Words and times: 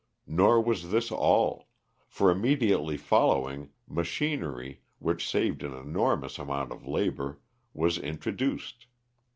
Nor 0.25 0.61
was 0.63 0.89
this 0.89 1.11
all; 1.11 1.67
for 2.07 2.31
immediately 2.31 2.97
following, 2.97 3.69
machinery, 3.87 4.81
which 4.97 5.29
saved 5.29 5.61
an 5.61 5.75
enormous 5.75 6.39
amount 6.39 6.71
of 6.71 6.87
labor, 6.87 7.39
was 7.71 7.99
introduced. 7.99 8.87